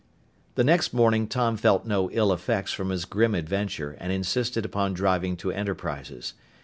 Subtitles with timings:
[0.55, 4.93] The next morning Tom felt no ill effects from his grim adventure and insisted upon
[4.95, 6.33] driving to Enterprises.